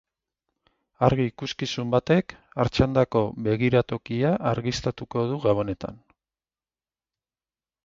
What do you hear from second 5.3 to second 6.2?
du Gabonetan.